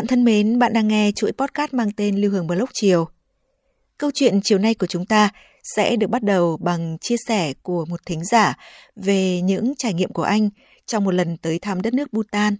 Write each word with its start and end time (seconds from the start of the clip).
Bạn 0.00 0.06
thân 0.06 0.24
mến, 0.24 0.58
bạn 0.58 0.72
đang 0.72 0.88
nghe 0.88 1.10
chuỗi 1.16 1.32
podcast 1.32 1.74
mang 1.74 1.92
tên 1.96 2.16
Lưu 2.16 2.30
Hương 2.30 2.46
Blog 2.46 2.68
Chiều. 2.72 3.08
Câu 3.98 4.10
chuyện 4.14 4.40
chiều 4.44 4.58
nay 4.58 4.74
của 4.74 4.86
chúng 4.86 5.06
ta 5.06 5.28
sẽ 5.76 5.96
được 5.96 6.06
bắt 6.06 6.22
đầu 6.22 6.56
bằng 6.60 6.98
chia 7.00 7.16
sẻ 7.28 7.52
của 7.62 7.84
một 7.84 8.00
thính 8.06 8.24
giả 8.24 8.54
về 8.96 9.40
những 9.40 9.72
trải 9.78 9.94
nghiệm 9.94 10.12
của 10.12 10.22
anh 10.22 10.50
trong 10.86 11.04
một 11.04 11.14
lần 11.14 11.36
tới 11.36 11.58
thăm 11.58 11.82
đất 11.82 11.94
nước 11.94 12.08
Bhutan. 12.12 12.56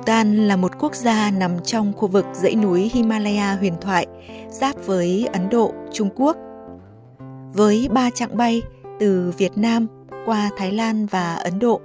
Bhutan 0.00 0.36
là 0.36 0.56
một 0.56 0.72
quốc 0.78 0.94
gia 0.94 1.30
nằm 1.30 1.50
trong 1.64 1.92
khu 1.96 2.08
vực 2.08 2.26
dãy 2.32 2.54
núi 2.54 2.90
Himalaya 2.94 3.56
huyền 3.56 3.74
thoại, 3.80 4.06
giáp 4.48 4.76
với 4.86 5.28
Ấn 5.32 5.48
Độ, 5.48 5.72
Trung 5.92 6.08
Quốc. 6.16 6.36
Với 7.54 7.88
ba 7.92 8.10
chặng 8.10 8.36
bay 8.36 8.62
từ 9.00 9.32
Việt 9.38 9.58
Nam 9.58 9.86
qua 10.26 10.50
Thái 10.56 10.72
Lan 10.72 11.06
và 11.06 11.34
Ấn 11.34 11.58
Độ, 11.58 11.80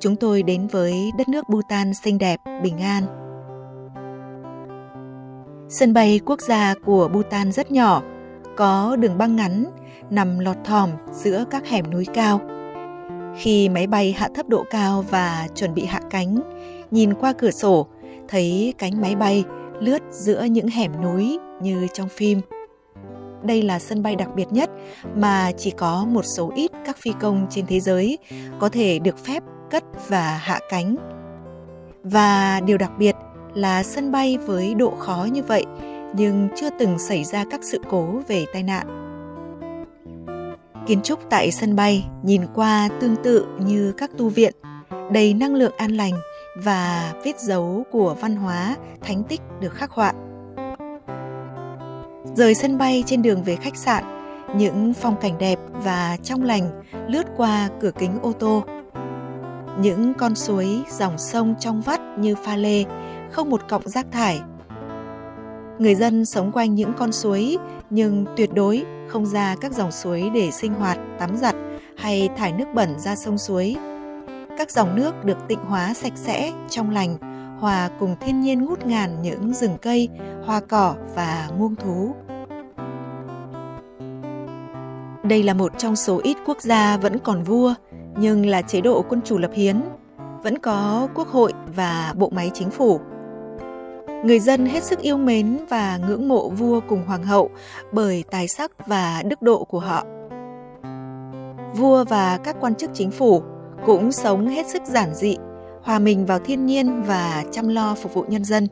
chúng 0.00 0.16
tôi 0.16 0.42
đến 0.42 0.66
với 0.66 1.10
đất 1.18 1.28
nước 1.28 1.48
Bhutan 1.48 1.94
xinh 1.94 2.18
đẹp, 2.18 2.40
bình 2.62 2.78
an. 2.78 3.04
Sân 5.68 5.94
bay 5.94 6.20
quốc 6.26 6.40
gia 6.40 6.74
của 6.84 7.08
Bhutan 7.08 7.52
rất 7.52 7.70
nhỏ, 7.70 8.02
có 8.56 8.96
đường 8.96 9.18
băng 9.18 9.36
ngắn, 9.36 9.64
nằm 10.10 10.38
lọt 10.38 10.56
thỏm 10.64 10.90
giữa 11.12 11.44
các 11.50 11.68
hẻm 11.68 11.90
núi 11.90 12.06
cao. 12.14 12.40
Khi 13.36 13.68
máy 13.68 13.86
bay 13.86 14.12
hạ 14.12 14.28
thấp 14.34 14.48
độ 14.48 14.64
cao 14.70 15.04
và 15.10 15.48
chuẩn 15.54 15.74
bị 15.74 15.84
hạ 15.84 16.00
cánh, 16.10 16.40
nhìn 16.90 17.14
qua 17.14 17.32
cửa 17.32 17.50
sổ, 17.50 17.86
thấy 18.28 18.74
cánh 18.78 19.00
máy 19.00 19.16
bay 19.16 19.44
lướt 19.80 20.02
giữa 20.10 20.44
những 20.44 20.68
hẻm 20.68 21.02
núi 21.02 21.38
như 21.62 21.86
trong 21.92 22.08
phim. 22.08 22.40
Đây 23.42 23.62
là 23.62 23.78
sân 23.78 24.02
bay 24.02 24.16
đặc 24.16 24.28
biệt 24.36 24.46
nhất 24.52 24.70
mà 25.16 25.52
chỉ 25.56 25.70
có 25.70 26.04
một 26.04 26.22
số 26.22 26.52
ít 26.54 26.70
các 26.86 26.96
phi 26.96 27.12
công 27.20 27.46
trên 27.50 27.66
thế 27.66 27.80
giới 27.80 28.18
có 28.58 28.68
thể 28.68 28.98
được 28.98 29.18
phép 29.18 29.42
cất 29.70 29.84
và 30.08 30.40
hạ 30.42 30.60
cánh. 30.70 30.96
Và 32.02 32.60
điều 32.66 32.78
đặc 32.78 32.92
biệt 32.98 33.16
là 33.54 33.82
sân 33.82 34.12
bay 34.12 34.38
với 34.38 34.74
độ 34.74 34.90
khó 34.90 35.26
như 35.32 35.42
vậy 35.42 35.64
nhưng 36.14 36.48
chưa 36.56 36.70
từng 36.78 36.98
xảy 36.98 37.24
ra 37.24 37.44
các 37.50 37.60
sự 37.64 37.78
cố 37.90 38.06
về 38.28 38.44
tai 38.52 38.62
nạn. 38.62 38.86
Kiến 40.86 41.02
trúc 41.02 41.30
tại 41.30 41.50
sân 41.50 41.76
bay 41.76 42.04
nhìn 42.22 42.42
qua 42.54 42.88
tương 43.00 43.16
tự 43.16 43.46
như 43.58 43.92
các 43.92 44.10
tu 44.18 44.28
viện, 44.28 44.54
đầy 45.12 45.34
năng 45.34 45.54
lượng 45.54 45.72
an 45.76 45.90
lành 45.90 46.12
và 46.56 47.12
vết 47.24 47.40
dấu 47.40 47.84
của 47.90 48.16
văn 48.20 48.36
hóa, 48.36 48.76
thánh 49.00 49.24
tích 49.24 49.40
được 49.60 49.74
khắc 49.74 49.90
họa. 49.90 50.12
Rời 52.34 52.54
sân 52.54 52.78
bay 52.78 53.02
trên 53.06 53.22
đường 53.22 53.42
về 53.42 53.56
khách 53.56 53.76
sạn, 53.76 54.04
những 54.56 54.94
phong 54.94 55.16
cảnh 55.20 55.38
đẹp 55.38 55.58
và 55.72 56.16
trong 56.22 56.42
lành 56.42 56.82
lướt 57.08 57.26
qua 57.36 57.68
cửa 57.80 57.90
kính 57.98 58.18
ô 58.22 58.32
tô. 58.32 58.64
Những 59.80 60.14
con 60.14 60.34
suối, 60.34 60.82
dòng 60.90 61.18
sông 61.18 61.54
trong 61.60 61.80
vắt 61.80 62.00
như 62.18 62.34
pha 62.34 62.56
lê, 62.56 62.84
không 63.30 63.50
một 63.50 63.60
cọng 63.68 63.88
rác 63.88 64.06
thải. 64.12 64.40
Người 65.78 65.94
dân 65.94 66.24
sống 66.24 66.52
quanh 66.52 66.74
những 66.74 66.92
con 66.98 67.12
suối 67.12 67.56
nhưng 67.90 68.26
tuyệt 68.36 68.50
đối 68.54 68.84
không 69.08 69.26
ra 69.26 69.56
các 69.60 69.72
dòng 69.72 69.92
suối 69.92 70.30
để 70.34 70.50
sinh 70.50 70.74
hoạt, 70.74 70.98
tắm 71.18 71.36
giặt 71.36 71.54
hay 71.96 72.28
thải 72.36 72.52
nước 72.52 72.64
bẩn 72.74 72.98
ra 72.98 73.16
sông 73.16 73.38
suối 73.38 73.76
các 74.60 74.70
dòng 74.70 74.96
nước 74.96 75.24
được 75.24 75.38
tịnh 75.48 75.58
hóa 75.58 75.94
sạch 75.94 76.12
sẽ, 76.14 76.52
trong 76.70 76.90
lành, 76.90 77.16
hòa 77.60 77.90
cùng 78.00 78.16
thiên 78.20 78.40
nhiên 78.40 78.64
ngút 78.64 78.86
ngàn 78.86 79.22
những 79.22 79.54
rừng 79.54 79.76
cây, 79.82 80.08
hoa 80.44 80.60
cỏ 80.60 80.94
và 81.14 81.48
muông 81.58 81.76
thú. 81.76 82.14
Đây 85.22 85.42
là 85.42 85.54
một 85.54 85.72
trong 85.78 85.96
số 85.96 86.20
ít 86.22 86.36
quốc 86.46 86.60
gia 86.60 86.96
vẫn 86.96 87.18
còn 87.18 87.42
vua, 87.42 87.74
nhưng 88.18 88.46
là 88.46 88.62
chế 88.62 88.80
độ 88.80 89.04
quân 89.08 89.20
chủ 89.24 89.38
lập 89.38 89.50
hiến, 89.54 89.82
vẫn 90.42 90.58
có 90.58 91.08
quốc 91.14 91.28
hội 91.28 91.52
và 91.76 92.14
bộ 92.16 92.28
máy 92.28 92.50
chính 92.54 92.70
phủ. 92.70 93.00
Người 94.24 94.40
dân 94.40 94.66
hết 94.66 94.84
sức 94.84 94.98
yêu 94.98 95.16
mến 95.16 95.58
và 95.68 95.98
ngưỡng 96.06 96.28
mộ 96.28 96.48
vua 96.48 96.80
cùng 96.88 97.06
hoàng 97.06 97.22
hậu 97.22 97.50
bởi 97.92 98.24
tài 98.30 98.48
sắc 98.48 98.86
và 98.86 99.22
đức 99.26 99.42
độ 99.42 99.64
của 99.64 99.80
họ. 99.80 100.04
Vua 101.74 102.04
và 102.04 102.38
các 102.44 102.56
quan 102.60 102.74
chức 102.74 102.90
chính 102.94 103.10
phủ 103.10 103.42
cũng 103.86 104.12
sống 104.12 104.46
hết 104.46 104.66
sức 104.66 104.82
giản 104.84 105.14
dị, 105.14 105.36
hòa 105.82 105.98
mình 105.98 106.26
vào 106.26 106.38
thiên 106.38 106.66
nhiên 106.66 107.02
và 107.02 107.44
chăm 107.52 107.68
lo 107.68 107.94
phục 107.94 108.14
vụ 108.14 108.24
nhân 108.28 108.44
dân. 108.44 108.66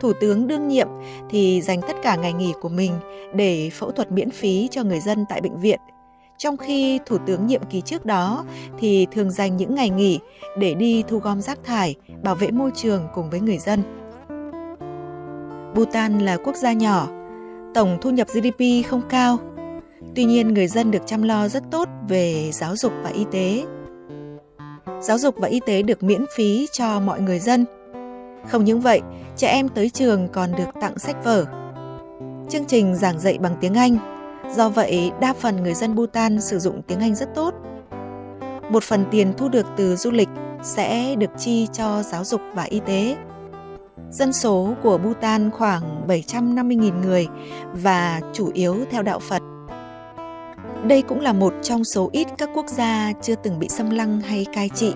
Thủ 0.00 0.12
tướng 0.20 0.46
đương 0.46 0.68
nhiệm 0.68 0.88
thì 1.30 1.62
dành 1.62 1.80
tất 1.80 1.96
cả 2.02 2.16
ngày 2.16 2.32
nghỉ 2.32 2.52
của 2.60 2.68
mình 2.68 2.92
để 3.34 3.70
phẫu 3.70 3.90
thuật 3.90 4.12
miễn 4.12 4.30
phí 4.30 4.68
cho 4.70 4.82
người 4.82 5.00
dân 5.00 5.24
tại 5.28 5.40
bệnh 5.40 5.60
viện, 5.60 5.80
trong 6.38 6.56
khi 6.56 7.00
thủ 7.06 7.18
tướng 7.26 7.46
nhiệm 7.46 7.62
kỳ 7.70 7.80
trước 7.80 8.06
đó 8.06 8.44
thì 8.78 9.06
thường 9.12 9.30
dành 9.30 9.56
những 9.56 9.74
ngày 9.74 9.90
nghỉ 9.90 10.20
để 10.58 10.74
đi 10.74 11.04
thu 11.08 11.18
gom 11.18 11.40
rác 11.40 11.58
thải, 11.64 11.94
bảo 12.22 12.34
vệ 12.34 12.50
môi 12.50 12.70
trường 12.74 13.08
cùng 13.14 13.30
với 13.30 13.40
người 13.40 13.58
dân. 13.58 13.82
Bhutan 15.74 16.18
là 16.18 16.36
quốc 16.36 16.56
gia 16.56 16.72
nhỏ, 16.72 17.08
tổng 17.74 17.98
thu 18.00 18.10
nhập 18.10 18.28
GDP 18.28 18.88
không 18.88 19.02
cao. 19.08 19.38
Tuy 20.14 20.24
nhiên 20.24 20.54
người 20.54 20.66
dân 20.66 20.90
được 20.90 21.02
chăm 21.06 21.22
lo 21.22 21.48
rất 21.48 21.62
tốt 21.70 21.88
về 22.08 22.50
giáo 22.52 22.76
dục 22.76 22.92
và 23.02 23.10
y 23.10 23.24
tế 23.30 23.64
giáo 25.04 25.18
dục 25.18 25.34
và 25.38 25.48
y 25.48 25.60
tế 25.66 25.82
được 25.82 26.02
miễn 26.02 26.24
phí 26.36 26.68
cho 26.72 27.00
mọi 27.00 27.20
người 27.20 27.38
dân. 27.38 27.64
Không 28.48 28.64
những 28.64 28.80
vậy, 28.80 29.00
trẻ 29.36 29.48
em 29.48 29.68
tới 29.68 29.90
trường 29.90 30.28
còn 30.28 30.52
được 30.52 30.80
tặng 30.80 30.98
sách 30.98 31.24
vở. 31.24 31.44
Chương 32.48 32.64
trình 32.64 32.96
giảng 32.96 33.20
dạy 33.20 33.38
bằng 33.38 33.56
tiếng 33.60 33.74
Anh, 33.74 33.98
do 34.56 34.68
vậy 34.68 35.12
đa 35.20 35.32
phần 35.32 35.62
người 35.62 35.74
dân 35.74 35.94
Bhutan 35.94 36.40
sử 36.40 36.58
dụng 36.58 36.82
tiếng 36.82 37.00
Anh 37.00 37.14
rất 37.14 37.34
tốt. 37.34 37.54
Một 38.70 38.82
phần 38.82 39.04
tiền 39.10 39.32
thu 39.36 39.48
được 39.48 39.66
từ 39.76 39.96
du 39.96 40.10
lịch 40.10 40.28
sẽ 40.62 41.14
được 41.16 41.30
chi 41.38 41.66
cho 41.72 42.02
giáo 42.02 42.24
dục 42.24 42.40
và 42.54 42.62
y 42.62 42.80
tế. 42.80 43.16
Dân 44.10 44.32
số 44.32 44.74
của 44.82 44.98
Bhutan 44.98 45.50
khoảng 45.50 46.06
750.000 46.08 47.00
người 47.00 47.26
và 47.72 48.20
chủ 48.32 48.50
yếu 48.54 48.76
theo 48.90 49.02
đạo 49.02 49.18
Phật. 49.18 49.42
Đây 50.88 51.02
cũng 51.02 51.20
là 51.20 51.32
một 51.32 51.54
trong 51.62 51.84
số 51.84 52.08
ít 52.12 52.26
các 52.38 52.50
quốc 52.54 52.68
gia 52.68 53.12
chưa 53.22 53.34
từng 53.34 53.58
bị 53.58 53.68
xâm 53.68 53.90
lăng 53.90 54.20
hay 54.20 54.46
cai 54.52 54.68
trị 54.68 54.94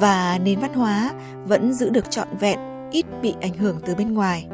và 0.00 0.38
nền 0.44 0.60
văn 0.60 0.74
hóa 0.74 1.10
vẫn 1.46 1.72
giữ 1.72 1.90
được 1.90 2.10
trọn 2.10 2.28
vẹn, 2.40 2.58
ít 2.90 3.06
bị 3.22 3.34
ảnh 3.40 3.54
hưởng 3.54 3.76
từ 3.86 3.94
bên 3.94 4.14
ngoài. 4.14 4.46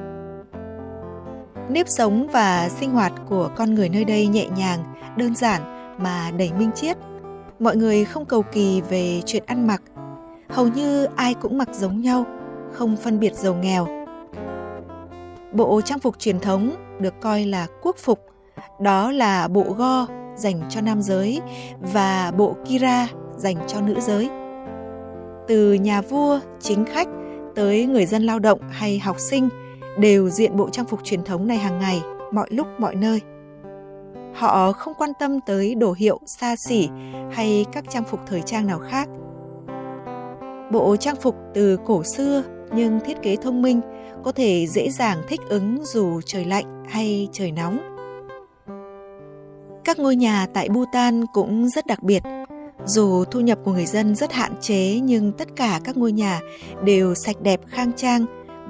Nếp 1.68 1.88
sống 1.88 2.26
và 2.32 2.68
sinh 2.68 2.90
hoạt 2.90 3.12
của 3.28 3.50
con 3.56 3.74
người 3.74 3.88
nơi 3.88 4.04
đây 4.04 4.26
nhẹ 4.26 4.46
nhàng, 4.56 4.84
đơn 5.16 5.34
giản 5.34 5.62
mà 5.98 6.30
đầy 6.38 6.52
minh 6.52 6.70
triết. 6.74 6.96
Mọi 7.58 7.76
người 7.76 8.04
không 8.04 8.24
cầu 8.24 8.42
kỳ 8.42 8.80
về 8.80 9.22
chuyện 9.26 9.42
ăn 9.46 9.66
mặc, 9.66 9.82
hầu 10.48 10.68
như 10.68 11.04
ai 11.16 11.34
cũng 11.34 11.58
mặc 11.58 11.68
giống 11.72 12.00
nhau, 12.00 12.24
không 12.72 12.96
phân 12.96 13.20
biệt 13.20 13.34
giàu 13.34 13.54
nghèo. 13.54 13.86
Bộ 15.52 15.80
trang 15.80 15.98
phục 15.98 16.18
truyền 16.18 16.40
thống 16.40 16.70
được 17.00 17.14
coi 17.20 17.44
là 17.44 17.66
quốc 17.82 17.96
phục, 17.98 18.20
đó 18.80 19.10
là 19.12 19.48
bộ 19.48 19.64
go 19.76 20.06
dành 20.36 20.60
cho 20.68 20.80
nam 20.80 21.02
giới 21.02 21.40
và 21.80 22.32
bộ 22.36 22.56
kira 22.64 23.08
dành 23.36 23.56
cho 23.66 23.80
nữ 23.80 24.00
giới. 24.00 24.28
Từ 25.48 25.72
nhà 25.72 26.00
vua, 26.00 26.40
chính 26.60 26.84
khách 26.84 27.08
tới 27.54 27.86
người 27.86 28.06
dân 28.06 28.22
lao 28.22 28.38
động 28.38 28.60
hay 28.70 28.98
học 28.98 29.16
sinh 29.18 29.48
đều 29.98 30.28
diện 30.28 30.56
bộ 30.56 30.68
trang 30.70 30.86
phục 30.86 31.04
truyền 31.04 31.24
thống 31.24 31.46
này 31.46 31.58
hàng 31.58 31.78
ngày, 31.78 32.00
mọi 32.32 32.46
lúc 32.50 32.66
mọi 32.78 32.94
nơi. 32.94 33.20
Họ 34.34 34.72
không 34.72 34.94
quan 34.98 35.10
tâm 35.18 35.40
tới 35.40 35.74
đồ 35.74 35.92
hiệu 35.92 36.20
xa 36.26 36.56
xỉ 36.56 36.88
hay 37.32 37.66
các 37.72 37.84
trang 37.90 38.04
phục 38.04 38.20
thời 38.26 38.42
trang 38.42 38.66
nào 38.66 38.78
khác. 38.78 39.08
Bộ 40.72 40.96
trang 40.96 41.16
phục 41.16 41.36
từ 41.54 41.78
cổ 41.84 42.02
xưa 42.02 42.42
nhưng 42.74 43.00
thiết 43.04 43.22
kế 43.22 43.36
thông 43.36 43.62
minh 43.62 43.80
có 44.24 44.32
thể 44.32 44.66
dễ 44.66 44.90
dàng 44.90 45.22
thích 45.28 45.40
ứng 45.48 45.78
dù 45.84 46.20
trời 46.20 46.44
lạnh 46.44 46.84
hay 46.88 47.28
trời 47.32 47.52
nóng 47.52 47.95
các 49.86 49.98
ngôi 49.98 50.16
nhà 50.16 50.46
tại 50.54 50.68
Bhutan 50.68 51.26
cũng 51.32 51.68
rất 51.68 51.86
đặc 51.86 52.02
biệt. 52.02 52.22
Dù 52.84 53.24
thu 53.24 53.40
nhập 53.40 53.58
của 53.64 53.72
người 53.72 53.86
dân 53.86 54.14
rất 54.14 54.32
hạn 54.32 54.52
chế 54.60 55.00
nhưng 55.00 55.32
tất 55.32 55.48
cả 55.56 55.80
các 55.84 55.96
ngôi 55.96 56.12
nhà 56.12 56.40
đều 56.84 57.14
sạch 57.14 57.36
đẹp 57.42 57.60
khang 57.66 57.92
trang 57.96 58.24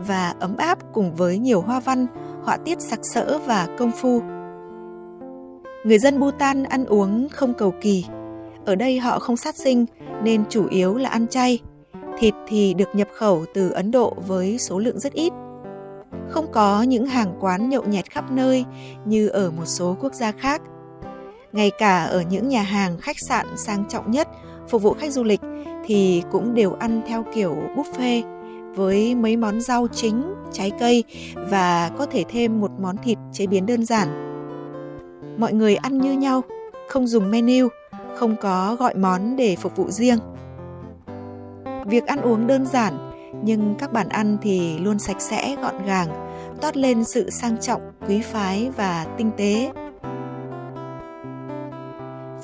và 0.07 0.35
ấm 0.41 0.57
áp 0.57 0.79
cùng 0.93 1.15
với 1.15 1.39
nhiều 1.39 1.61
hoa 1.61 1.81
văn, 1.81 2.07
họa 2.43 2.57
tiết 2.57 2.81
sặc 2.81 2.99
sỡ 3.03 3.39
và 3.47 3.69
công 3.79 3.93
phu. 3.93 4.21
Người 5.85 5.99
dân 5.99 6.21
Bhutan 6.21 6.63
ăn 6.63 6.85
uống 6.85 7.29
không 7.29 7.55
cầu 7.55 7.75
kỳ. 7.81 8.05
Ở 8.65 8.75
đây 8.75 8.99
họ 8.99 9.19
không 9.19 9.37
sát 9.37 9.57
sinh 9.57 9.87
nên 10.23 10.45
chủ 10.49 10.69
yếu 10.69 10.97
là 10.97 11.09
ăn 11.09 11.27
chay. 11.29 11.59
Thịt 12.19 12.35
thì 12.49 12.75
được 12.75 12.89
nhập 12.95 13.09
khẩu 13.15 13.45
từ 13.55 13.71
Ấn 13.71 13.91
Độ 13.91 14.15
với 14.27 14.59
số 14.59 14.79
lượng 14.79 14.99
rất 14.99 15.13
ít. 15.13 15.33
Không 16.29 16.47
có 16.53 16.83
những 16.83 17.07
hàng 17.07 17.35
quán 17.41 17.69
nhậu 17.69 17.83
nhẹt 17.85 18.11
khắp 18.11 18.31
nơi 18.31 18.65
như 19.05 19.29
ở 19.29 19.51
một 19.51 19.67
số 19.67 19.97
quốc 20.01 20.15
gia 20.15 20.33
khác. 20.33 20.63
Ngay 21.57 21.71
cả 21.71 22.05
ở 22.05 22.21
những 22.21 22.49
nhà 22.49 22.63
hàng 22.63 22.99
khách 22.99 23.19
sạn 23.19 23.47
sang 23.57 23.85
trọng 23.89 24.11
nhất 24.11 24.29
phục 24.69 24.83
vụ 24.83 24.95
khách 24.95 25.13
du 25.13 25.25
lịch 25.25 25.41
thì 25.85 26.23
cũng 26.33 26.55
đều 26.55 26.73
ăn 26.73 27.03
theo 27.07 27.25
kiểu 27.35 27.57
buffet 27.77 28.23
với 28.75 29.15
mấy 29.15 29.37
món 29.37 29.61
rau 29.61 29.89
chính, 29.93 30.35
trái 30.53 30.73
cây 30.81 31.05
và 31.35 31.91
có 31.99 32.07
thể 32.07 32.25
thêm 32.29 32.61
một 32.61 32.71
món 32.81 32.97
thịt 32.97 33.19
chế 33.33 33.47
biến 33.47 33.67
đơn 33.67 33.85
giản. 33.85 34.09
Mọi 35.39 35.53
người 35.53 35.77
ăn 35.77 35.99
như 35.99 36.13
nhau, 36.13 36.43
không 36.89 37.07
dùng 37.07 37.31
menu, 37.31 37.69
không 38.17 38.37
có 38.41 38.77
gọi 38.79 38.95
món 38.95 39.37
để 39.37 39.57
phục 39.57 39.77
vụ 39.77 39.91
riêng. 39.91 40.19
Việc 41.87 42.07
ăn 42.07 42.21
uống 42.21 42.47
đơn 42.47 42.67
giản 42.67 43.13
nhưng 43.43 43.75
các 43.79 43.93
bàn 43.93 44.09
ăn 44.09 44.37
thì 44.43 44.79
luôn 44.79 44.99
sạch 44.99 45.21
sẽ 45.21 45.57
gọn 45.63 45.87
gàng, 45.87 46.09
toát 46.61 46.77
lên 46.77 47.05
sự 47.05 47.31
sang 47.31 47.61
trọng, 47.61 47.83
quý 48.09 48.21
phái 48.21 48.71
và 48.77 49.07
tinh 49.17 49.31
tế. 49.37 49.73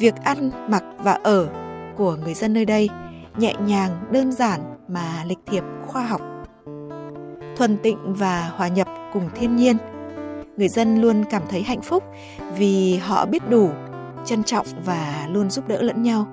Việc 0.03 0.15
ăn, 0.25 0.51
mặc 0.69 0.85
và 0.99 1.13
ở 1.13 1.49
của 1.97 2.17
người 2.25 2.35
dân 2.35 2.53
nơi 2.53 2.65
đây 2.65 2.89
nhẹ 3.37 3.55
nhàng, 3.67 3.91
đơn 4.11 4.33
giản 4.33 4.61
mà 4.89 5.25
lịch 5.27 5.39
thiệp 5.47 5.65
khoa 5.87 6.03
học. 6.03 6.21
Thuần 7.57 7.77
tịnh 7.83 8.15
và 8.15 8.51
hòa 8.57 8.69
nhập 8.69 8.89
cùng 9.13 9.29
thiên 9.35 9.57
nhiên. 9.57 9.77
Người 10.57 10.69
dân 10.69 11.01
luôn 11.01 11.25
cảm 11.31 11.43
thấy 11.51 11.63
hạnh 11.63 11.83
phúc 11.83 12.05
vì 12.59 12.97
họ 12.97 13.27
biết 13.27 13.51
đủ, 13.51 13.71
trân 14.25 14.45
trọng 14.45 14.67
và 14.85 15.29
luôn 15.31 15.51
giúp 15.51 15.69
đỡ 15.69 15.83
lẫn 15.83 16.03
nhau. 16.03 16.27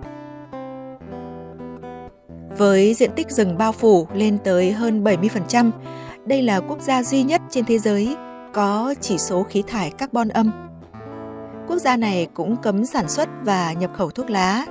Với 2.58 2.94
diện 2.94 3.12
tích 3.16 3.32
rừng 3.32 3.58
bao 3.58 3.72
phủ 3.72 4.08
lên 4.14 4.38
tới 4.44 4.72
hơn 4.72 5.04
70%, 5.04 5.72
đây 6.26 6.42
là 6.42 6.60
quốc 6.60 6.82
gia 6.82 7.04
duy 7.04 7.24
nhất 7.24 7.42
trên 7.50 7.66
thế 7.66 7.80
giới 7.80 8.16
có 8.54 8.94
chỉ 9.02 9.18
số 9.18 9.44
khí 9.44 9.64
thải 9.68 9.92
carbon 9.92 10.30
âm. 10.30 10.69
Quốc 11.70 11.78
gia 11.78 11.98
này 11.98 12.28
cũng 12.34 12.56
cấm 12.58 12.86
sản 12.86 13.10
xuất 13.10 13.30
và 13.44 13.74
nhập 13.74 13.92
khẩu 13.98 14.10
thuốc 14.10 14.30
lá. 14.30 14.66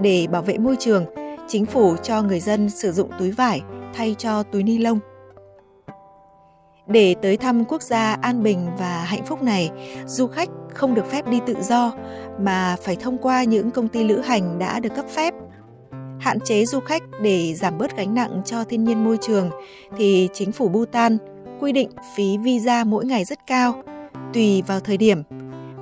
Để 0.00 0.26
bảo 0.32 0.42
vệ 0.42 0.58
môi 0.58 0.76
trường, 0.80 1.04
chính 1.48 1.66
phủ 1.66 1.96
cho 2.02 2.22
người 2.22 2.40
dân 2.40 2.70
sử 2.70 2.92
dụng 2.92 3.10
túi 3.18 3.30
vải 3.30 3.62
thay 3.94 4.14
cho 4.18 4.42
túi 4.42 4.62
ni 4.62 4.78
lông. 4.78 4.98
Để 6.86 7.14
tới 7.22 7.36
thăm 7.36 7.64
quốc 7.64 7.82
gia 7.82 8.12
an 8.12 8.42
bình 8.42 8.68
và 8.78 9.04
hạnh 9.04 9.26
phúc 9.26 9.42
này, 9.42 9.70
du 10.06 10.26
khách 10.26 10.48
không 10.74 10.94
được 10.94 11.10
phép 11.10 11.28
đi 11.28 11.40
tự 11.46 11.54
do 11.62 11.92
mà 12.40 12.76
phải 12.82 12.96
thông 12.96 13.18
qua 13.18 13.44
những 13.44 13.70
công 13.70 13.88
ty 13.88 14.04
lữ 14.04 14.20
hành 14.20 14.58
đã 14.58 14.80
được 14.80 14.94
cấp 14.96 15.04
phép 15.08 15.34
hạn 16.20 16.38
chế 16.40 16.64
du 16.64 16.80
khách 16.80 17.02
để 17.22 17.54
giảm 17.54 17.78
bớt 17.78 17.96
gánh 17.96 18.14
nặng 18.14 18.42
cho 18.44 18.64
thiên 18.64 18.84
nhiên 18.84 19.04
môi 19.04 19.18
trường 19.20 19.50
thì 19.96 20.28
chính 20.32 20.52
phủ 20.52 20.68
Bhutan 20.68 21.18
quy 21.60 21.72
định 21.72 21.90
phí 22.16 22.38
visa 22.38 22.84
mỗi 22.84 23.04
ngày 23.04 23.24
rất 23.24 23.38
cao, 23.46 23.82
tùy 24.34 24.62
vào 24.66 24.80
thời 24.80 24.96
điểm. 24.96 25.22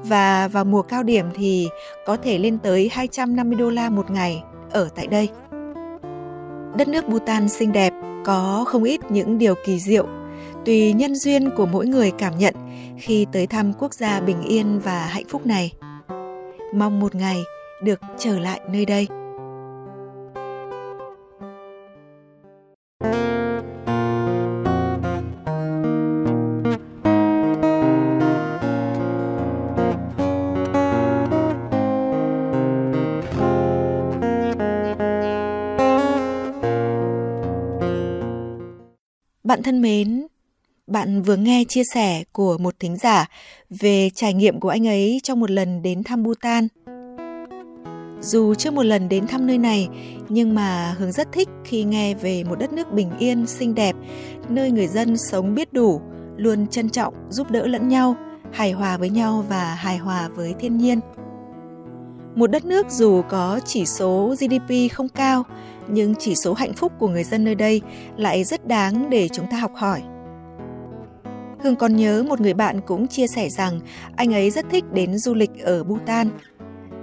Và 0.09 0.49
vào 0.49 0.65
mùa 0.65 0.83
cao 0.83 1.03
điểm 1.03 1.27
thì 1.35 1.69
có 2.07 2.17
thể 2.17 2.39
lên 2.39 2.59
tới 2.59 2.89
250 2.93 3.59
đô 3.59 3.71
la 3.71 3.91
một 3.91 4.11
ngày 4.11 4.43
ở 4.71 4.89
tại 4.95 5.07
đây. 5.07 5.29
Đất 6.79 6.89
nước 6.89 7.09
Bhutan 7.09 7.49
xinh 7.49 7.73
đẹp, 7.73 7.93
có 8.25 8.65
không 8.67 8.85
ít 8.85 9.01
những 9.11 9.39
điều 9.39 9.55
kỳ 9.65 9.79
diệu, 9.79 10.07
tùy 10.65 10.93
nhân 10.93 11.15
duyên 11.15 11.51
của 11.57 11.67
mỗi 11.67 11.87
người 11.87 12.11
cảm 12.11 12.39
nhận 12.39 12.55
khi 12.99 13.27
tới 13.33 13.47
thăm 13.47 13.73
quốc 13.79 13.95
gia 13.95 14.21
bình 14.21 14.43
yên 14.43 14.81
và 14.85 15.07
hạnh 15.07 15.29
phúc 15.29 15.47
này. 15.47 15.73
Mong 16.75 17.01
một 17.01 17.15
ngày 17.15 17.39
được 17.83 18.01
trở 18.19 18.39
lại 18.39 18.61
nơi 18.69 18.87
đây. 18.87 19.09
Bạn 39.55 39.63
thân 39.63 39.83
mến, 39.83 40.27
bạn 40.87 41.23
vừa 41.23 41.37
nghe 41.37 41.65
chia 41.69 41.85
sẻ 41.95 42.25
của 42.33 42.59
một 42.59 42.75
thính 42.81 42.97
giả 42.97 43.27
về 43.71 44.11
trải 44.15 44.35
nghiệm 44.35 44.61
của 44.61 44.69
anh 44.69 44.89
ấy 44.89 45.21
trong 45.23 45.41
một 45.41 45.51
lần 45.51 45.83
đến 45.83 46.03
thăm 46.03 46.23
Bhutan. 46.23 46.69
Dù 48.21 48.55
chưa 48.55 48.71
một 48.71 48.83
lần 48.83 49.09
đến 49.09 49.27
thăm 49.27 49.47
nơi 49.47 49.59
này, 49.59 49.89
nhưng 50.29 50.55
mà 50.55 50.95
Hướng 50.99 51.13
rất 51.13 51.33
thích 51.33 51.49
khi 51.65 51.85
nghe 51.85 52.15
về 52.15 52.45
một 52.45 52.59
đất 52.59 52.73
nước 52.73 52.93
bình 52.93 53.11
yên, 53.19 53.47
xinh 53.47 53.75
đẹp, 53.75 53.97
nơi 54.49 54.71
người 54.71 54.87
dân 54.87 55.17
sống 55.17 55.55
biết 55.55 55.73
đủ, 55.73 56.01
luôn 56.37 56.67
trân 56.67 56.91
trọng, 56.91 57.15
giúp 57.31 57.51
đỡ 57.51 57.67
lẫn 57.67 57.89
nhau, 57.89 58.17
hài 58.53 58.73
hòa 58.73 58.97
với 58.97 59.11
nhau 59.11 59.45
và 59.49 59.75
hài 59.75 59.97
hòa 59.97 60.29
với 60.29 60.55
thiên 60.61 60.79
nhiên. 60.79 61.01
Một 62.35 62.51
đất 62.51 62.65
nước 62.65 62.91
dù 62.91 63.23
có 63.29 63.61
chỉ 63.65 63.87
số 63.87 64.35
GDP 64.41 64.93
không 64.93 65.09
cao, 65.09 65.43
nhưng 65.89 66.15
chỉ 66.19 66.35
số 66.35 66.55
hạnh 66.55 66.73
phúc 66.73 66.93
của 66.99 67.09
người 67.09 67.25
dân 67.25 67.45
nơi 67.45 67.55
đây 67.55 67.81
lại 68.17 68.45
rất 68.45 68.67
đáng 68.69 69.11
để 69.11 69.29
chúng 69.29 69.47
ta 69.51 69.57
học 69.57 69.73
hỏi. 69.75 70.03
Hương 71.61 71.77
còn 71.77 71.97
nhớ 71.97 72.25
một 72.29 72.41
người 72.41 72.55
bạn 72.55 72.81
cũng 72.87 73.09
chia 73.09 73.27
sẻ 73.27 73.49
rằng 73.49 73.81
anh 74.17 74.35
ấy 74.35 74.51
rất 74.51 74.65
thích 74.71 74.85
đến 74.93 75.19
du 75.19 75.35
lịch 75.35 75.51
ở 75.65 75.85
Bhutan. 75.85 76.31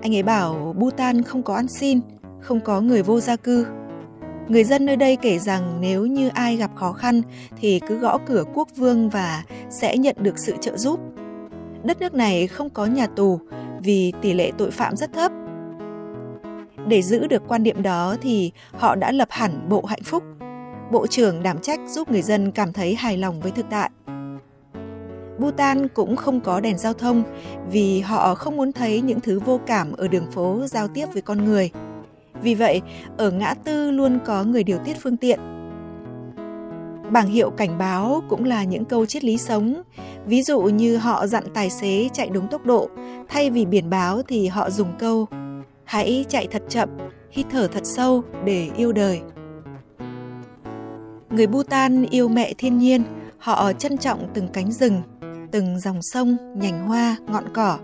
Anh 0.01 0.15
ấy 0.15 0.23
bảo 0.23 0.75
Bhutan 0.79 1.21
không 1.21 1.43
có 1.43 1.55
ăn 1.55 1.67
xin, 1.67 1.99
không 2.39 2.59
có 2.59 2.81
người 2.81 3.03
vô 3.03 3.19
gia 3.19 3.35
cư. 3.35 3.65
Người 4.47 4.63
dân 4.63 4.85
nơi 4.85 4.95
đây 4.95 5.15
kể 5.15 5.39
rằng 5.39 5.77
nếu 5.81 6.05
như 6.05 6.29
ai 6.29 6.57
gặp 6.57 6.71
khó 6.75 6.93
khăn 6.93 7.21
thì 7.57 7.79
cứ 7.87 7.97
gõ 7.97 8.17
cửa 8.27 8.43
quốc 8.53 8.67
vương 8.75 9.09
và 9.09 9.43
sẽ 9.69 9.97
nhận 9.97 10.15
được 10.19 10.35
sự 10.39 10.55
trợ 10.61 10.77
giúp. 10.77 10.99
Đất 11.83 11.99
nước 11.99 12.13
này 12.13 12.47
không 12.47 12.69
có 12.69 12.85
nhà 12.85 13.07
tù 13.07 13.39
vì 13.83 14.13
tỷ 14.21 14.33
lệ 14.33 14.51
tội 14.57 14.71
phạm 14.71 14.95
rất 14.95 15.13
thấp 15.13 15.31
để 16.87 17.01
giữ 17.01 17.27
được 17.27 17.43
quan 17.47 17.63
điểm 17.63 17.83
đó 17.83 18.15
thì 18.21 18.51
họ 18.71 18.95
đã 18.95 19.11
lập 19.11 19.27
hẳn 19.31 19.69
Bộ 19.69 19.85
Hạnh 19.85 20.03
phúc. 20.03 20.23
Bộ 20.91 21.07
trưởng 21.07 21.43
đảm 21.43 21.57
trách 21.61 21.79
giúp 21.87 22.11
người 22.11 22.21
dân 22.21 22.51
cảm 22.51 22.73
thấy 22.73 22.95
hài 22.95 23.17
lòng 23.17 23.41
với 23.41 23.51
thực 23.51 23.65
tại. 23.69 23.89
Bhutan 25.39 25.87
cũng 25.87 26.15
không 26.15 26.41
có 26.41 26.59
đèn 26.59 26.77
giao 26.77 26.93
thông 26.93 27.23
vì 27.71 27.99
họ 27.99 28.35
không 28.35 28.57
muốn 28.57 28.71
thấy 28.71 29.01
những 29.01 29.19
thứ 29.19 29.39
vô 29.39 29.59
cảm 29.67 29.91
ở 29.93 30.07
đường 30.07 30.31
phố 30.31 30.61
giao 30.65 30.87
tiếp 30.87 31.05
với 31.13 31.21
con 31.21 31.45
người. 31.45 31.69
Vì 32.41 32.55
vậy, 32.55 32.81
ở 33.17 33.31
ngã 33.31 33.53
tư 33.53 33.91
luôn 33.91 34.19
có 34.25 34.43
người 34.43 34.63
điều 34.63 34.77
tiết 34.77 34.97
phương 35.01 35.17
tiện. 35.17 35.39
Bảng 37.11 37.27
hiệu 37.27 37.49
cảnh 37.49 37.77
báo 37.77 38.23
cũng 38.29 38.45
là 38.45 38.63
những 38.63 38.85
câu 38.85 39.05
triết 39.05 39.23
lý 39.23 39.37
sống. 39.37 39.81
Ví 40.25 40.43
dụ 40.43 40.61
như 40.61 40.97
họ 40.97 41.27
dặn 41.27 41.43
tài 41.53 41.69
xế 41.69 42.09
chạy 42.13 42.29
đúng 42.29 42.47
tốc 42.47 42.65
độ, 42.65 42.89
thay 43.29 43.49
vì 43.49 43.65
biển 43.65 43.89
báo 43.89 44.21
thì 44.27 44.47
họ 44.47 44.69
dùng 44.69 44.93
câu 44.99 45.25
Hãy 45.91 46.25
chạy 46.29 46.47
thật 46.51 46.63
chậm, 46.69 46.89
hít 47.31 47.45
thở 47.49 47.67
thật 47.67 47.85
sâu 47.85 48.23
để 48.45 48.69
yêu 48.77 48.91
đời. 48.91 49.21
Người 51.29 51.47
Bhutan 51.47 52.05
yêu 52.09 52.27
mẹ 52.29 52.53
thiên 52.57 52.77
nhiên, 52.77 53.03
họ 53.37 53.73
trân 53.73 53.97
trọng 53.97 54.27
từng 54.33 54.47
cánh 54.47 54.71
rừng, 54.71 55.01
từng 55.51 55.79
dòng 55.79 56.01
sông, 56.01 56.37
nhành 56.55 56.87
hoa, 56.87 57.17
ngọn 57.27 57.43
cỏ. 57.53 57.79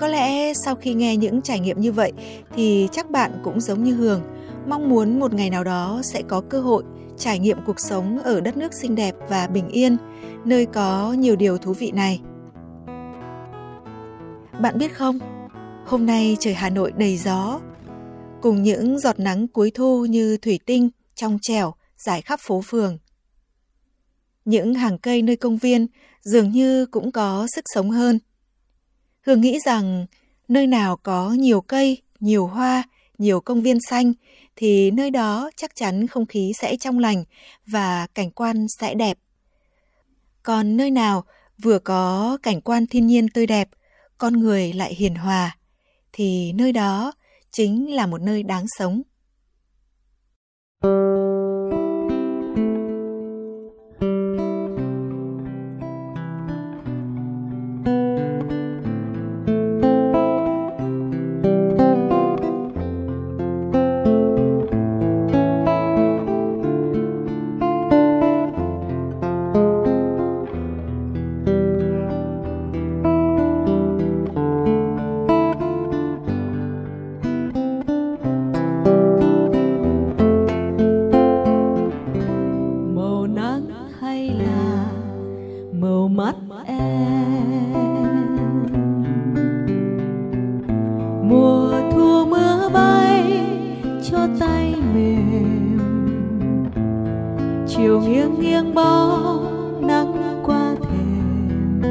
Có 0.00 0.08
lẽ 0.08 0.54
sau 0.54 0.74
khi 0.74 0.94
nghe 0.94 1.16
những 1.16 1.42
trải 1.42 1.60
nghiệm 1.60 1.80
như 1.80 1.92
vậy 1.92 2.12
thì 2.54 2.88
chắc 2.92 3.10
bạn 3.10 3.32
cũng 3.44 3.60
giống 3.60 3.84
như 3.84 3.94
Hường, 3.94 4.22
mong 4.68 4.88
muốn 4.88 5.20
một 5.20 5.34
ngày 5.34 5.50
nào 5.50 5.64
đó 5.64 6.00
sẽ 6.02 6.22
có 6.28 6.40
cơ 6.40 6.60
hội 6.60 6.82
trải 7.16 7.38
nghiệm 7.38 7.58
cuộc 7.66 7.80
sống 7.80 8.18
ở 8.18 8.40
đất 8.40 8.56
nước 8.56 8.72
xinh 8.74 8.94
đẹp 8.94 9.14
và 9.28 9.46
bình 9.46 9.68
yên, 9.68 9.96
nơi 10.44 10.66
có 10.66 11.12
nhiều 11.12 11.36
điều 11.36 11.58
thú 11.58 11.72
vị 11.72 11.92
này. 11.92 12.20
Bạn 14.60 14.78
biết 14.78 14.94
không, 14.94 15.18
Hôm 15.86 16.06
nay 16.06 16.36
trời 16.40 16.54
Hà 16.54 16.70
Nội 16.70 16.92
đầy 16.96 17.16
gió, 17.16 17.60
cùng 18.42 18.62
những 18.62 18.98
giọt 18.98 19.20
nắng 19.20 19.48
cuối 19.48 19.70
thu 19.74 20.04
như 20.04 20.36
thủy 20.36 20.60
tinh, 20.66 20.90
trong 21.14 21.38
trẻo, 21.42 21.74
dài 21.96 22.22
khắp 22.22 22.40
phố 22.42 22.62
phường. 22.64 22.98
Những 24.44 24.74
hàng 24.74 24.98
cây 24.98 25.22
nơi 25.22 25.36
công 25.36 25.56
viên 25.56 25.86
dường 26.22 26.50
như 26.50 26.86
cũng 26.86 27.12
có 27.12 27.46
sức 27.54 27.64
sống 27.74 27.90
hơn. 27.90 28.18
Hương 29.26 29.40
nghĩ 29.40 29.58
rằng 29.64 30.06
nơi 30.48 30.66
nào 30.66 30.96
có 30.96 31.30
nhiều 31.30 31.60
cây, 31.60 32.02
nhiều 32.20 32.46
hoa, 32.46 32.82
nhiều 33.18 33.40
công 33.40 33.62
viên 33.62 33.78
xanh 33.90 34.12
thì 34.56 34.90
nơi 34.90 35.10
đó 35.10 35.50
chắc 35.56 35.76
chắn 35.76 36.06
không 36.06 36.26
khí 36.26 36.52
sẽ 36.60 36.76
trong 36.76 36.98
lành 36.98 37.24
và 37.66 38.06
cảnh 38.14 38.30
quan 38.30 38.66
sẽ 38.80 38.94
đẹp. 38.94 39.18
Còn 40.42 40.76
nơi 40.76 40.90
nào 40.90 41.24
vừa 41.62 41.78
có 41.78 42.38
cảnh 42.42 42.60
quan 42.60 42.86
thiên 42.86 43.06
nhiên 43.06 43.28
tươi 43.28 43.46
đẹp, 43.46 43.68
con 44.18 44.32
người 44.32 44.72
lại 44.72 44.94
hiền 44.94 45.14
hòa 45.14 45.56
thì 46.16 46.52
nơi 46.52 46.72
đó 46.72 47.12
chính 47.52 47.94
là 47.94 48.06
một 48.06 48.20
nơi 48.20 48.42
đáng 48.42 48.64
sống. 48.78 49.02
chiều 97.76 98.00
nghiêng 98.00 98.40
nghiêng 98.40 98.74
bóng 98.74 99.86
nắng 99.86 100.40
qua 100.44 100.74
thềm. 100.82 101.82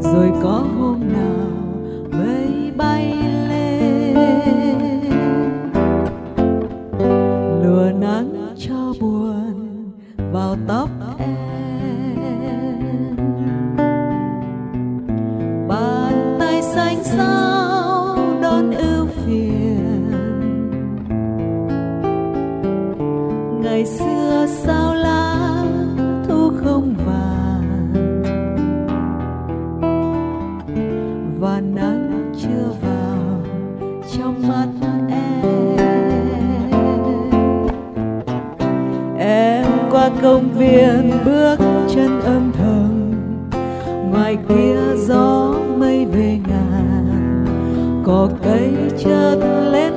Rồi 0.00 0.30
có 0.42 0.66
hôm 0.78 1.00
nào 1.12 1.29
ngày 23.62 23.86
xưa 23.86 24.46
sao 24.48 24.94
lá 24.94 25.64
thu 26.28 26.52
không 26.64 26.94
vàng. 27.06 27.92
Và 31.40 31.60
nắng 31.74 32.32
chưa 32.42 32.72
vào 32.82 33.42
trong 34.16 34.48
mắt 34.48 34.68
em. 35.08 35.76
Em 39.18 39.66
qua 39.90 40.10
công 40.22 40.48
viên 40.52 41.10
bước 41.24 41.56
chân 41.94 42.20
âm 42.20 42.52
thầm, 42.58 43.12
ngoài 44.10 44.38
kia 44.48 44.78
gió 44.96 45.54
mây 45.78 46.04
về 46.04 46.38
ngàn. 46.48 47.44
Có 48.04 48.28
cây 48.42 48.72
chợt 48.98 49.36
lên 49.72 49.89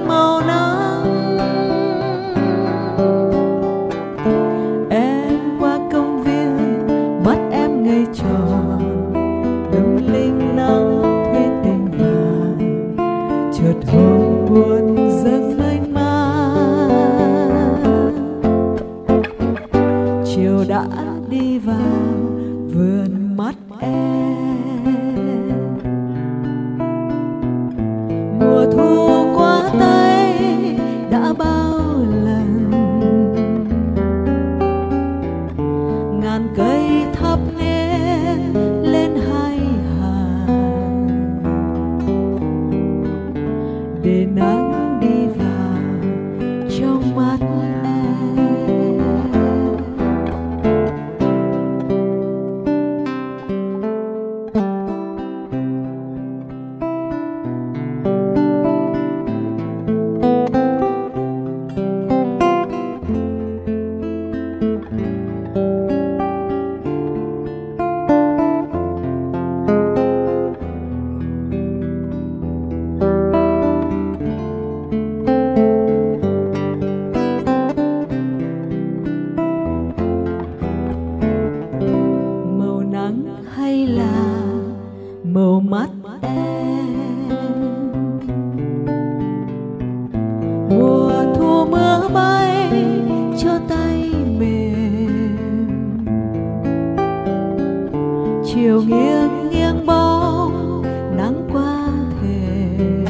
nghiêng 98.88 99.50
nghiêng 99.50 99.86
bóng 99.86 100.82
nắng 101.18 101.48
qua 101.54 101.88
thềm 102.22 103.06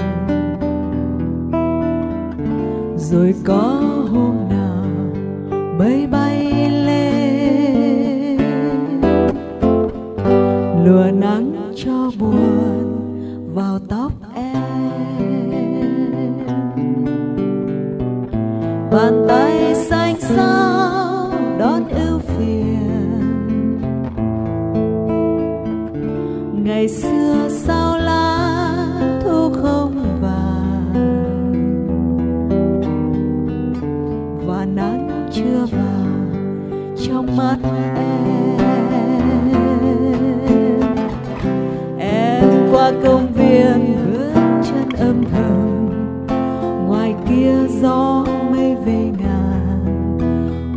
rồi 2.98 3.36
có 3.46 3.82
hôm 4.12 4.36
nào 4.50 4.86
mây 5.78 6.08
bay 6.08 6.23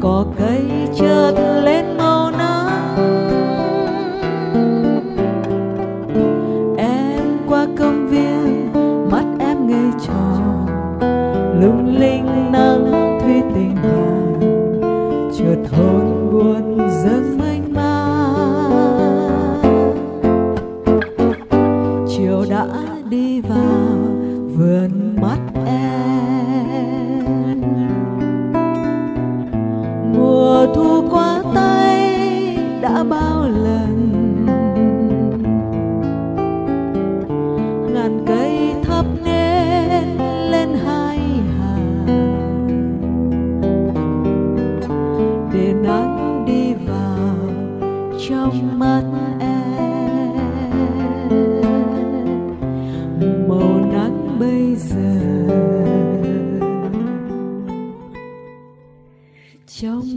cỏ 0.06 0.24
cây 0.38 0.62
chợt 0.98 1.32
lên 1.64 1.96
ngôi. 1.96 2.15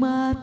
Mắt 0.09 0.35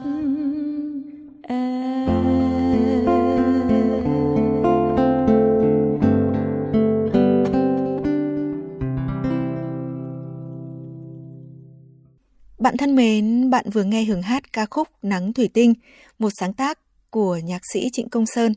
Bạn 12.59 12.77
thân 12.77 12.97
mến, 12.97 13.51
bạn 13.51 13.71
vừa 13.73 13.85
nghe 13.85 14.05
hưởng 14.05 14.23
hát 14.23 14.53
ca 14.53 14.67
khúc 14.67 14.89
Nắng 15.03 15.33
Thủy 15.33 15.49
Tinh, 15.55 15.75
một 16.19 16.31
sáng 16.41 16.53
tác 16.53 16.79
của 17.11 17.37
nhạc 17.37 17.63
sĩ 17.73 17.89
Trịnh 17.93 18.09
Công 18.09 18.27
Sơn. 18.27 18.55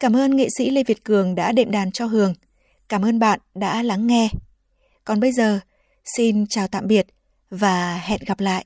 Cảm 0.00 0.16
ơn 0.16 0.36
nghệ 0.36 0.48
sĩ 0.58 0.70
Lê 0.70 0.84
Việt 0.84 1.04
Cường 1.04 1.34
đã 1.34 1.52
đệm 1.52 1.70
đàn 1.70 1.92
cho 1.92 2.06
Hường. 2.06 2.34
Cảm 2.88 3.04
ơn 3.04 3.18
bạn 3.18 3.40
đã 3.54 3.82
lắng 3.82 4.06
nghe. 4.06 4.28
Còn 5.04 5.20
bây 5.20 5.32
giờ, 5.32 5.60
xin 6.16 6.46
chào 6.46 6.68
tạm 6.68 6.86
biệt 6.86 7.06
và 7.50 7.96
hẹn 7.96 8.20
gặp 8.26 8.40
lại. 8.40 8.64